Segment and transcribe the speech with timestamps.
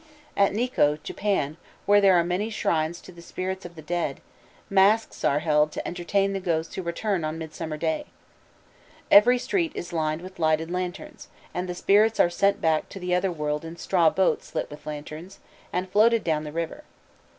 [0.35, 4.19] At Nikko, Japan, where there are many shrines to the spirits of the dead,
[4.67, 8.07] masques are held to entertain the ghosts who return on Midsummer Day.
[9.11, 13.13] Every street is lined with lighted lanterns, and the spirits are sent back to the
[13.13, 15.37] otherworld in straw boats lit with lanterns,
[15.71, 16.83] and floated down the river.